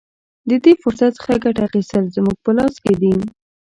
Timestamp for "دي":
3.01-3.13